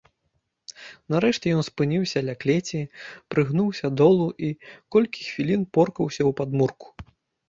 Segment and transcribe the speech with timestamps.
[1.15, 2.79] Нарэшце ён спыніўся ля клеці,
[3.33, 4.49] прыгнуўся долу і
[4.95, 6.87] колькі хвілін поркаўся ў падмурку.